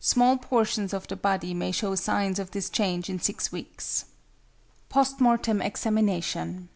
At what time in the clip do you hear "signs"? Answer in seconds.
1.94-2.38